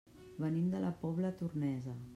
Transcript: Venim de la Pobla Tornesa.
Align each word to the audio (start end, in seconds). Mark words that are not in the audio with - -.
Venim 0.45 0.71
de 0.71 0.81
la 0.85 0.91
Pobla 1.03 1.33
Tornesa. 1.43 1.99